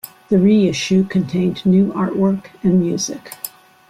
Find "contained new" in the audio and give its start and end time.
1.03-1.93